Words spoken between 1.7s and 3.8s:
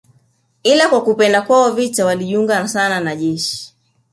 vita walijiunga sana na jeshi